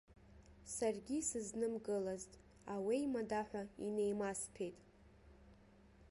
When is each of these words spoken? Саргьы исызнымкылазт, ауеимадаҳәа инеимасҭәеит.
Саргьы 0.75 1.15
исызнымкылазт, 1.21 2.31
ауеимадаҳәа 2.73 3.63
инеимасҭәеит. 3.85 4.77